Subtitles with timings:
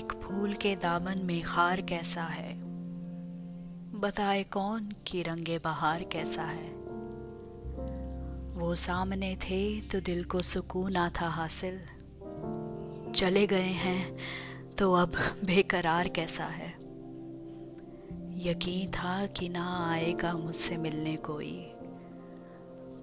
[0.00, 2.54] फूल के दामन में खार कैसा है?
[4.00, 6.72] बताए कौन कि रंगे बहार कैसा है?
[8.54, 11.80] वो सामने थे तो दिल को सुकून आता हासिल।
[13.12, 14.16] चले गए हैं
[14.78, 15.12] तो अब
[15.44, 16.68] बेकरार कैसा है?
[18.38, 21.72] यकीन था कि ना आएगा मुझसे मिलने कोई।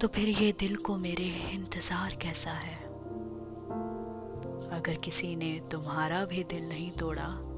[0.01, 2.92] तो फिर ये दिल को मेरे इंतज़ार कैसा है?
[4.73, 7.49] अगर किसी ने तुम्हारा भी दिल नहीं तोड़ा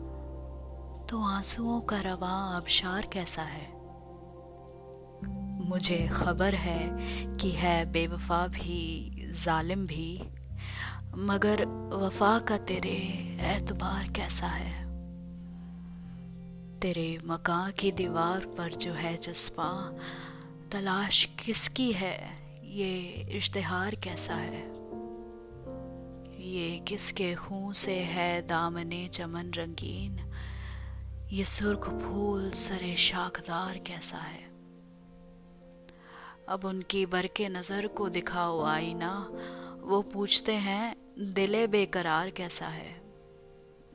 [1.09, 3.75] तो आंसुओं का रवा आबशार कैसा है?
[5.69, 6.89] मुझे खबर है
[7.37, 9.11] कि है बेवफा भी,
[9.45, 10.23] जालिम भी,
[11.15, 12.95] मगर वफा का तेरे
[13.41, 14.85] एतबार कैसा है?
[16.79, 19.97] तेरे मकान की दीवार पर जो है जज्बा,
[20.71, 22.37] तलाश किसकी है?
[22.63, 22.99] ये
[23.35, 24.84] इश्तहार कैसा है?
[26.45, 30.33] ये किसके खून से है दामने चमन रंगीन?
[31.31, 34.43] ये सुर्ख फूल सरे शाखदार कैसा है?
[36.49, 39.29] अब उनकी बरके नज़र को दिखाओ आईना।
[39.81, 43.01] वो पूछते हैं, दिले बेकरार कैसा है?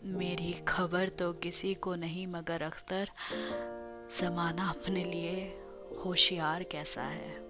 [0.04, 3.10] मेरी खबर तो किसी को नहीं, मगर अख्तर
[4.20, 5.62] जमाना अपने लिए
[6.04, 7.49] होशियार कैसा है?